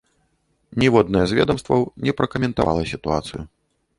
Ніводнае 0.83 1.21
з 1.31 1.37
ведамстваў 1.41 1.85
не 2.09 2.15
пракаментавала 2.21 2.87
сітуацыю. 2.93 3.41